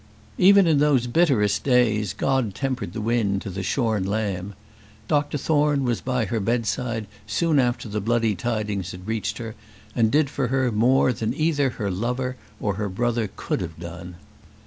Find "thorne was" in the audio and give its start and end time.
5.37-6.01